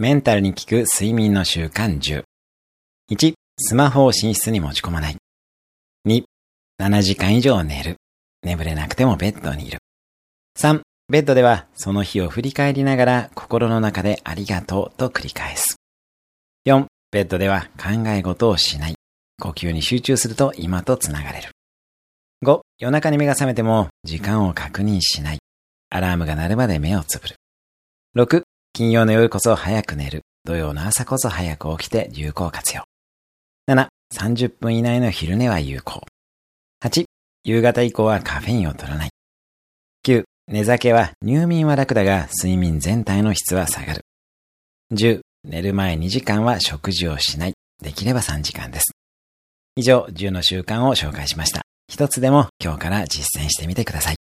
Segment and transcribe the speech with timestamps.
[0.00, 2.22] メンタルに効く睡眠の習慣10。
[3.12, 5.16] 1、スマホを寝室に持ち込まない。
[6.08, 6.24] 2、
[6.80, 7.96] 7時間以上寝る。
[8.42, 9.76] 眠れなくてもベッドにいる。
[10.58, 15.76] 3、ベッドではその日を振り返りながら心の中でありがとうと繰り返す。
[16.66, 18.94] 4、ベッドでは考え事をしない。
[19.38, 21.50] 呼吸に集中すると今とつながれる。
[22.42, 25.40] 5、夜中に目が覚めても時間を確認しない。
[25.90, 27.36] アラームが鳴るまで目をつぶる。
[28.16, 28.44] 6、
[28.80, 30.22] 金曜の夜こそ早く寝る。
[30.46, 32.84] 土曜の朝こそ早く起きて有効活用。
[33.68, 36.06] 7、30分以内の昼寝は有効。
[36.82, 37.04] 8、
[37.44, 39.10] 夕方以降はカフェインを取らない。
[40.06, 44.00] 9、寝酒は入眠は楽だが睡眠全体の質は下がる。
[44.94, 47.52] 10、寝る前2時間は食事をしない。
[47.82, 48.94] できれば3時間です。
[49.76, 51.60] 以上、10の習慣を紹介しました。
[51.86, 54.19] 一つでも今日から実践してみてください。